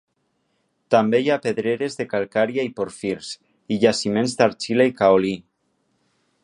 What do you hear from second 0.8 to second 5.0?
També hi ha pedreres de calcària i pòrfirs, i jaciments d'argila i